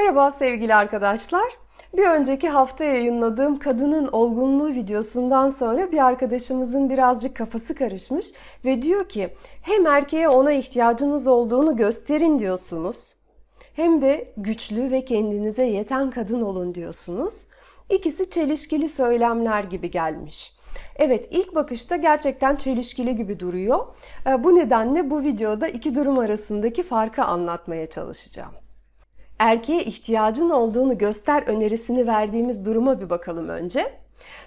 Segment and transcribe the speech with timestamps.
[0.00, 1.52] Merhaba sevgili arkadaşlar.
[1.96, 8.26] Bir önceki hafta yayınladığım kadının olgunluğu videosundan sonra bir arkadaşımızın birazcık kafası karışmış
[8.64, 13.14] ve diyor ki hem erkeğe ona ihtiyacınız olduğunu gösterin diyorsunuz
[13.74, 17.48] hem de güçlü ve kendinize yeten kadın olun diyorsunuz.
[17.90, 20.52] İkisi çelişkili söylemler gibi gelmiş.
[20.96, 23.86] Evet ilk bakışta gerçekten çelişkili gibi duruyor.
[24.26, 28.60] Ee, bu nedenle bu videoda iki durum arasındaki farkı anlatmaya çalışacağım.
[29.40, 33.92] Erkeğe ihtiyacın olduğunu göster önerisini verdiğimiz duruma bir bakalım önce.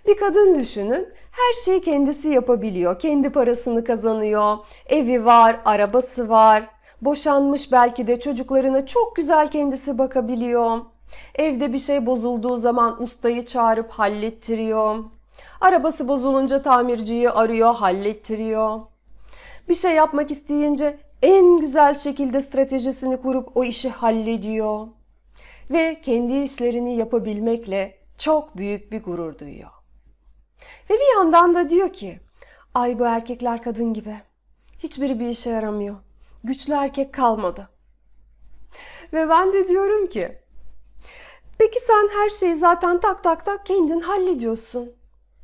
[0.07, 1.07] Bir kadın düşünün.
[1.31, 2.99] Her şeyi kendisi yapabiliyor.
[2.99, 4.57] Kendi parasını kazanıyor.
[4.89, 6.63] Evi var, arabası var.
[7.01, 10.77] Boşanmış belki de çocuklarına çok güzel kendisi bakabiliyor.
[11.35, 14.97] Evde bir şey bozulduğu zaman ustayı çağırıp hallettiriyor.
[15.61, 18.79] Arabası bozulunca tamirciyi arıyor, hallettiriyor.
[19.69, 24.87] Bir şey yapmak isteyince en güzel şekilde stratejisini kurup o işi hallediyor.
[25.71, 29.69] Ve kendi işlerini yapabilmekle çok büyük bir gurur duyuyor.
[30.89, 32.19] Ve bir yandan da diyor ki,
[32.73, 34.15] ay bu erkekler kadın gibi.
[34.79, 35.95] Hiçbiri bir işe yaramıyor.
[36.43, 37.69] Güçlü erkek kalmadı.
[39.13, 40.37] Ve ben de diyorum ki,
[41.57, 44.91] peki sen her şeyi zaten tak tak tak kendin hallediyorsun.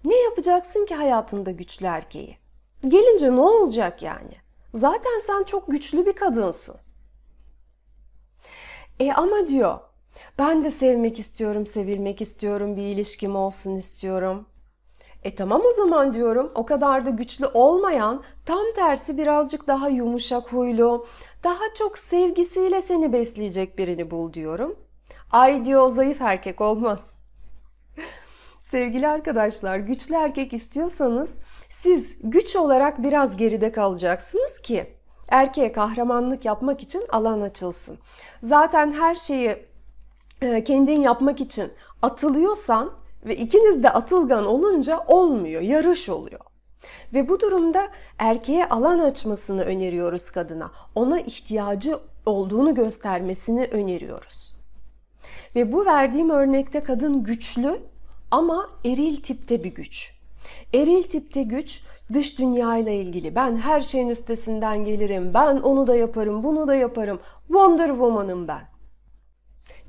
[0.05, 2.37] Ne yapacaksın ki hayatında güçlü erkeği?
[2.87, 4.48] Gelince ne olacak yani?
[4.73, 6.75] Zaten sen çok güçlü bir kadınsın.
[8.99, 9.79] E ama diyor,
[10.39, 14.45] ben de sevmek istiyorum, sevilmek istiyorum, bir ilişkim olsun istiyorum.
[15.23, 20.53] E tamam o zaman diyorum, o kadar da güçlü olmayan, tam tersi birazcık daha yumuşak
[20.53, 21.07] huylu,
[21.43, 24.75] daha çok sevgisiyle seni besleyecek birini bul diyorum.
[25.31, 27.21] Ay diyor zayıf erkek olmaz.
[28.61, 31.35] Sevgili arkadaşlar, güçlü erkek istiyorsanız
[31.69, 34.93] siz güç olarak biraz geride kalacaksınız ki
[35.29, 37.97] erkeğe kahramanlık yapmak için alan açılsın.
[38.43, 39.65] Zaten her şeyi
[40.41, 41.71] e, kendin yapmak için
[42.01, 42.91] atılıyorsan
[43.25, 46.39] ve ikiniz de atılgan olunca olmuyor, yarış oluyor.
[47.13, 47.87] Ve bu durumda
[48.17, 50.71] erkeğe alan açmasını öneriyoruz kadına.
[50.95, 54.59] Ona ihtiyacı olduğunu göstermesini öneriyoruz.
[55.55, 57.79] Ve bu verdiğim örnekte kadın güçlü
[58.31, 60.18] ama eril tipte bir güç.
[60.73, 63.35] Eril tipte güç dış dünya ile ilgili.
[63.35, 65.33] Ben her şeyin üstesinden gelirim.
[65.33, 67.19] Ben onu da yaparım, bunu da yaparım.
[67.47, 68.61] Wonder Woman'ım ben.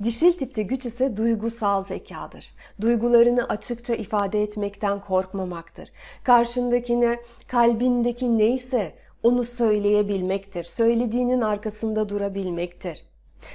[0.03, 2.45] Dişil tipte güç ise duygusal zekadır.
[2.81, 5.91] Duygularını açıkça ifade etmekten korkmamaktır.
[6.23, 10.63] Karşındakine kalbindeki neyse onu söyleyebilmektir.
[10.63, 13.03] Söylediğinin arkasında durabilmektir.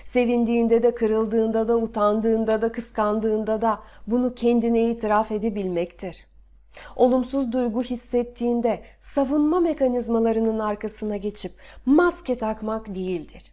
[0.04, 6.26] Sevindiğinde de, kırıldığında da, utandığında da, kıskandığında da bunu kendine itiraf edebilmektir.
[6.96, 11.52] Olumsuz duygu hissettiğinde savunma mekanizmalarının arkasına geçip
[11.86, 13.52] maske takmak değildir.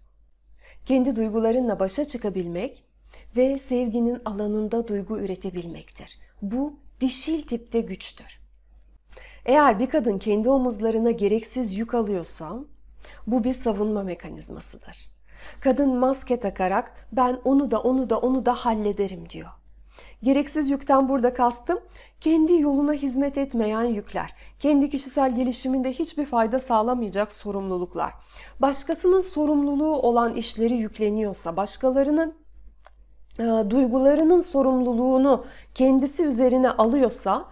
[0.86, 2.84] Kendi duygularınla başa çıkabilmek
[3.36, 6.18] ve sevginin alanında duygu üretebilmektir.
[6.42, 8.40] Bu dişil tipte güçtür.
[9.46, 12.60] Eğer bir kadın kendi omuzlarına gereksiz yük alıyorsa
[13.28, 15.14] bu bir savunma mekanizmasıdır.
[15.60, 19.50] Kadın maske takarak ben onu da onu da onu da hallederim diyor.
[20.24, 21.80] Gereksiz yükten burada kastım
[22.22, 28.14] kendi yoluna hizmet etmeyen yükler, kendi kişisel gelişiminde hiçbir fayda sağlamayacak sorumluluklar.
[28.60, 32.36] Başkasının sorumluluğu olan işleri yükleniyorsa, başkalarının
[33.40, 35.46] e, duygularının sorumluluğunu
[35.76, 37.46] kendisi üzerine alıyorsa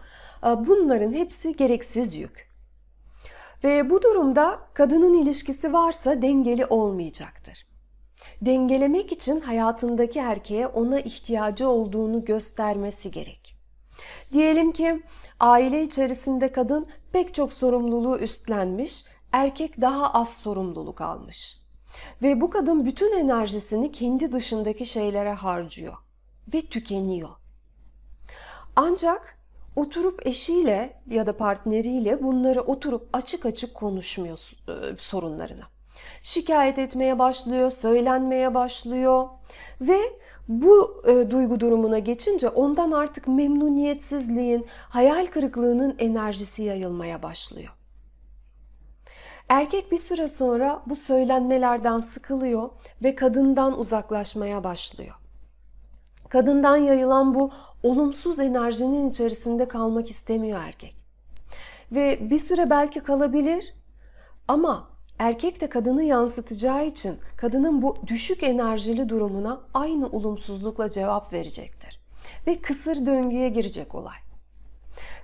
[0.44, 2.52] e, bunların hepsi gereksiz yük.
[3.64, 7.71] Ve bu durumda kadının ilişkisi varsa dengeli olmayacaktır.
[8.42, 13.56] Dengelemek için hayatındaki erkeğe ona ihtiyacı olduğunu göstermesi gerek.
[14.34, 15.04] Diyelim ki
[15.40, 21.58] aile içerisinde kadın pek çok sorumluluğu üstlenmiş, erkek daha az sorumluluk almış.
[22.22, 25.94] Ve bu kadın bütün enerjisini kendi dışındaki şeylere harcıyor
[26.54, 27.30] ve tükeniyor.
[28.76, 29.38] Ancak
[29.76, 35.64] oturup eşiyle ya da partneriyle bunları oturup açık açık konuşmuyor e, sorunlarını.
[36.24, 39.30] Şikayet etmeye başlıyor, söylenmeye başlıyor
[39.82, 39.98] ve
[40.48, 47.74] bu e, duygu durumuna geçince ondan artık memnuniyetsizliğin, hayal kırıklığının enerjisi yayılmaya başlıyor.
[49.50, 52.70] Erkek bir süre sonra bu söylenmelerden sıkılıyor
[53.04, 55.16] ve kadından uzaklaşmaya başlıyor.
[56.30, 57.52] Kadından yayılan bu
[57.84, 60.96] olumsuz enerjinin içerisinde kalmak istemiyor erkek.
[61.92, 63.74] Ve bir süre belki kalabilir
[64.48, 64.91] ama
[65.22, 72.02] erkek de kadını yansıtacağı için kadının bu düşük enerjili durumuna aynı olumsuzlukla cevap verecektir.
[72.48, 74.16] Ve kısır döngüye girecek olay.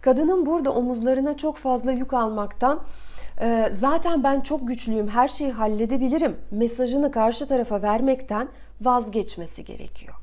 [0.01, 2.83] Kadının burada omuzlarına çok fazla yük almaktan
[3.41, 8.47] e, zaten ben çok güçlüyüm, her şeyi halledebilirim mesajını karşı tarafa vermekten
[8.81, 10.15] vazgeçmesi gerekiyor.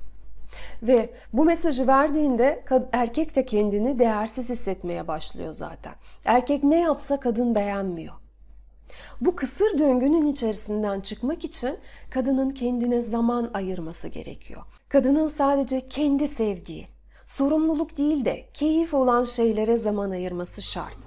[0.83, 5.95] Ve bu mesajı verdiğinde erkek de kendini değersiz hissetmeye başlıyor zaten.
[6.25, 8.24] Erkek ne yapsa kadın beğenmiyor.
[9.21, 11.79] Bu kısır döngünün içerisinden çıkmak için
[12.11, 14.63] kadının kendine zaman ayırması gerekiyor.
[14.89, 16.89] Kadının sadece kendi sevdiği,
[17.27, 20.99] sorumluluk değil de keyif olan şeylere zaman ayırması şart.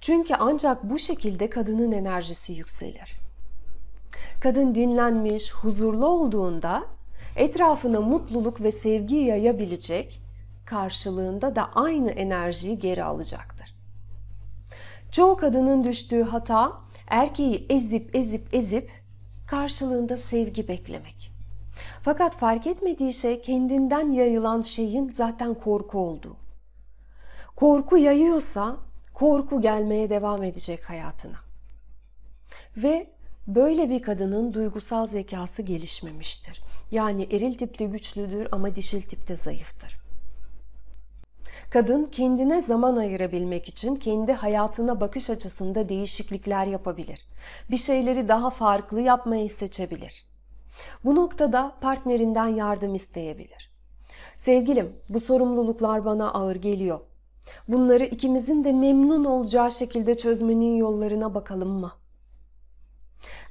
[0.00, 3.20] Çünkü ancak bu şekilde kadının enerjisi yükselir.
[4.40, 6.82] Kadın dinlenmiş, huzurlu olduğunda
[7.36, 10.20] etrafına mutluluk ve sevgi yayabilecek,
[10.66, 13.74] karşılığında da aynı enerjiyi geri alacaktır.
[15.12, 18.90] Çoğu kadının düştüğü hata erkeği ezip ezip ezip
[19.46, 21.32] karşılığında sevgi beklemek.
[22.02, 26.36] Fakat fark etmediği şey kendinden yayılan şeyin zaten korku olduğu.
[27.56, 28.76] Korku yayıyorsa
[29.14, 31.36] korku gelmeye devam edecek hayatına.
[32.76, 33.10] Ve
[33.46, 36.62] böyle bir kadının duygusal zekası gelişmemiştir.
[36.90, 40.09] Yani eril tipli güçlüdür ama dişil tipte zayıftır.
[41.70, 47.26] Kadın kendine zaman ayırabilmek için kendi hayatına bakış açısında değişiklikler yapabilir.
[47.70, 50.26] Bir şeyleri daha farklı yapmayı seçebilir.
[51.04, 53.72] Bu noktada partnerinden yardım isteyebilir.
[54.36, 57.00] Sevgilim, bu sorumluluklar bana ağır geliyor.
[57.68, 61.92] Bunları ikimizin de memnun olacağı şekilde çözmenin yollarına bakalım mı?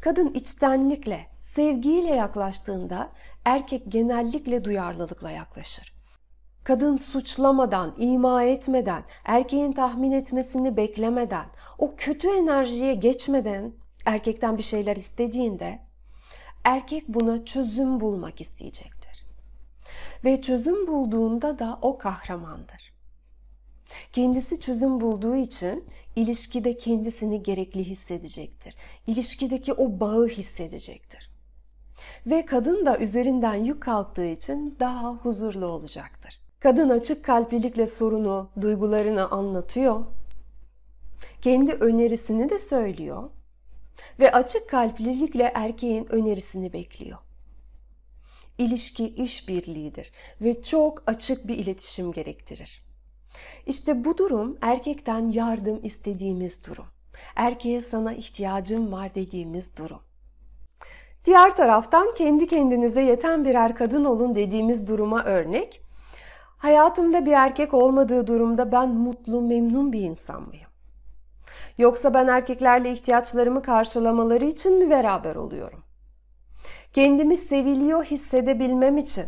[0.02, 3.10] Kadın içtenlikle, sevgiyle yaklaştığında
[3.46, 5.99] erkek genellikle duyarlılıkla yaklaşır.
[6.70, 11.46] Kadın suçlamadan, ima etmeden, erkeğin tahmin etmesini beklemeden,
[11.78, 13.74] o kötü enerjiye geçmeden
[14.06, 15.80] erkekten bir şeyler istediğinde
[16.64, 19.26] erkek buna çözüm bulmak isteyecektir.
[20.26, 22.94] Ve çözüm bulduğunda da o kahramandır.
[24.14, 25.86] Kendisi çözüm bulduğu için
[26.16, 28.76] ilişkide kendisini gerekli hissedecektir.
[29.08, 31.32] İlişkideki o bağı hissedecektir.
[32.26, 36.49] Ve kadın da üzerinden yük kalktığı için daha huzurlu olacaktır.
[36.60, 40.06] Kadın açık kalplilikle sorunu, duygularını anlatıyor.
[41.42, 43.30] Kendi önerisini de söylüyor.
[44.20, 47.18] Ve açık kalplilikle erkeğin önerisini bekliyor.
[48.58, 50.12] İlişki işbirliğidir
[50.42, 52.84] ve çok açık bir iletişim gerektirir.
[53.66, 56.86] İşte bu durum erkekten yardım istediğimiz durum.
[57.36, 60.02] Erkeğe sana ihtiyacım var dediğimiz durum.
[61.26, 65.89] Diğer taraftan kendi kendinize yeten birer kadın olun dediğimiz duruma örnek
[66.60, 70.70] Hayatımda bir erkek olmadığı durumda ben mutlu, memnun bir insan mıyım?
[71.78, 75.84] Yoksa ben erkeklerle ihtiyaçlarımı karşılamaları için mi beraber oluyorum?
[76.94, 79.26] Kendimi seviliyor hissedebilmem için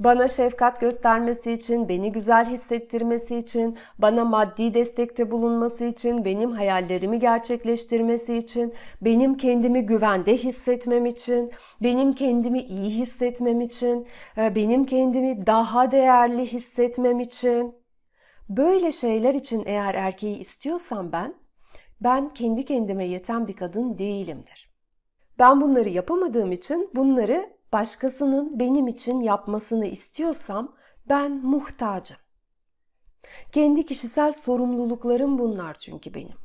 [0.00, 7.18] bana şefkat göstermesi için, beni güzel hissettirmesi için, bana maddi destekte bulunması için, benim hayallerimi
[7.18, 11.52] gerçekleştirmesi için, benim kendimi güvende hissetmem için,
[11.82, 14.06] benim kendimi iyi hissetmem için,
[14.38, 17.74] e, benim kendimi daha değerli hissetmem için.
[18.48, 21.34] Böyle şeyler için eğer erkeği istiyorsam ben,
[22.00, 24.70] ben kendi kendime yeten bir kadın değilimdir.
[25.38, 30.74] Ben bunları yapamadığım için bunları başkasının benim için yapmasını istiyorsam
[31.08, 32.16] ben muhtacım.
[33.52, 36.36] Kendi kişisel sorumluluklarım bunlar çünkü benim.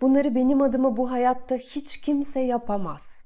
[0.00, 3.24] Bunları benim adıma bu hayatta hiç kimse yapamaz.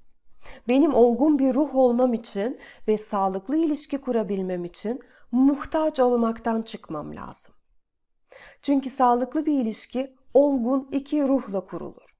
[0.68, 5.00] Benim olgun bir ruh olmam için ve sağlıklı ilişki kurabilmem için
[5.32, 7.54] muhtaç olmaktan çıkmam lazım.
[8.62, 12.16] Çünkü sağlıklı bir ilişki olgun iki ruhla kurulur.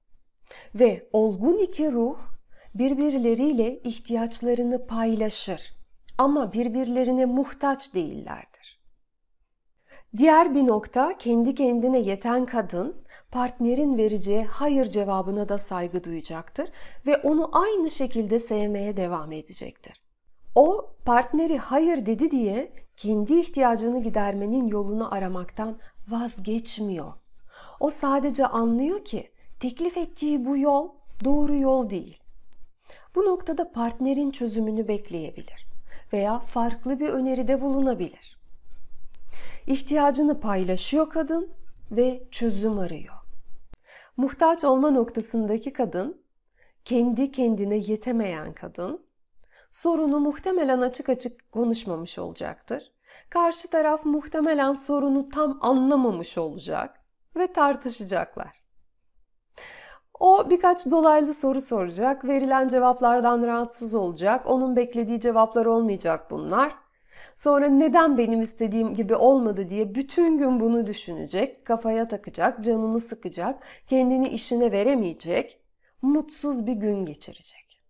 [0.75, 2.19] Ve olgun iki ruh
[2.75, 5.73] birbirleriyle ihtiyaçlarını paylaşır
[6.19, 8.81] ama birbirlerine muhtaç değillerdir.
[10.17, 12.97] Diğer bir nokta kendi kendine yeten kadın
[13.31, 16.69] partnerin vereceği hayır cevabına da saygı duyacaktır
[17.07, 20.00] ve onu aynı şekilde sevmeye devam edecektir.
[20.55, 27.12] O partneri hayır dedi diye kendi ihtiyacını gidermenin yolunu aramaktan vazgeçmiyor.
[27.81, 30.89] O sadece anlıyor ki teklif ettiği bu yol
[31.25, 32.20] doğru yol değil.
[33.14, 35.67] Bu noktada partnerin çözümünü bekleyebilir
[36.12, 38.40] veya farklı bir öneride bulunabilir.
[39.67, 41.50] İhtiyacını paylaşıyor kadın
[41.90, 43.14] ve çözüm arıyor.
[44.17, 46.23] Muhtaç olma noktasındaki kadın,
[46.85, 49.07] kendi kendine yetemeyen kadın,
[49.71, 52.93] sorunu muhtemelen açık açık konuşmamış olacaktır.
[53.31, 57.00] Karşı taraf muhtemelen sorunu tam anlamamış olacak
[57.37, 58.60] ve tartışacaklar.
[60.21, 66.75] O birkaç dolaylı soru soracak, verilen cevaplardan rahatsız olacak, onun beklediği cevaplar olmayacak bunlar.
[67.35, 73.62] Sonra neden benim istediğim gibi olmadı diye bütün gün bunu düşünecek, kafaya takacak, canını sıkacak,
[73.87, 75.61] kendini işine veremeyecek,
[76.03, 77.83] mutsuz bir gün geçirecek.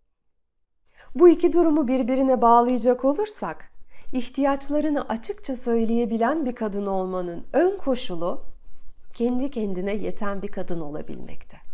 [1.15, 3.71] Bu iki durumu birbirine bağlayacak olursak,
[4.13, 8.41] ihtiyaçlarını açıkça söyleyebilen bir kadın olmanın ön koşulu
[9.13, 11.70] kendi kendine yeten bir kadın olabilmekte.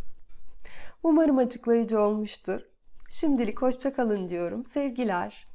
[1.04, 2.62] Umarım açıklayıcı olmuştur.
[3.12, 4.66] Şimdilik hoşça kalın diyorum.
[4.66, 5.47] Sevgiler.